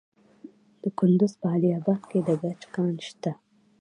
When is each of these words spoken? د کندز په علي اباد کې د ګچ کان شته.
د 0.81 0.83
کندز 0.99 1.33
په 1.41 1.47
علي 1.53 1.69
اباد 1.79 2.01
کې 2.09 2.19
د 2.27 2.29
ګچ 2.41 2.61
کان 2.73 2.93
شته. 3.07 3.31